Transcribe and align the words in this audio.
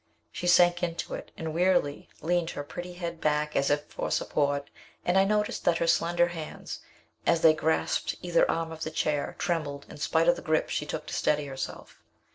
She 0.31 0.47
sank 0.47 0.81
into 0.81 1.13
it, 1.13 1.29
and 1.37 1.53
wearily 1.53 2.09
leaned 2.23 2.49
her 2.49 2.63
pretty 2.63 2.93
head 2.93 3.21
back, 3.21 3.55
as 3.55 3.69
if 3.69 3.85
for 3.85 4.09
support, 4.09 4.71
and 5.05 5.15
I 5.15 5.25
noticed 5.25 5.63
that 5.65 5.77
her 5.77 5.85
slender 5.85 6.29
hands, 6.29 6.79
as 7.27 7.41
they 7.41 7.53
grasped 7.53 8.15
either 8.23 8.49
arm 8.49 8.71
of 8.71 8.81
the 8.81 8.89
chair, 8.89 9.35
trembled, 9.37 9.85
in 9.91 9.97
spite 9.97 10.27
of 10.27 10.35
the 10.37 10.41
grip 10.41 10.69
she 10.69 10.87
took 10.87 11.05
to 11.05 11.13
steady 11.13 11.45
herself. 11.45 11.99